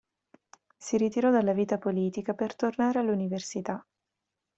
[0.79, 3.85] Si ritirò dalla vita politica per tornare all'università.